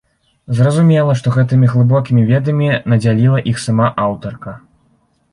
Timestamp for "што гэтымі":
1.19-1.67